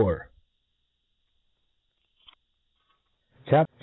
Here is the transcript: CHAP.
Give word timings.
CHAP. 3.47 3.69